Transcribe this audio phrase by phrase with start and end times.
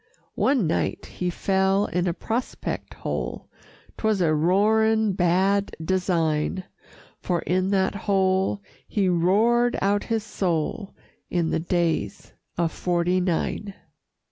[0.33, 3.47] One night he fell in a prospect hole
[3.97, 6.63] 'Twas a roaring bad design
[7.19, 10.95] For in that hole he roared out his soul
[11.29, 13.75] In the Days of 'Forty Nine.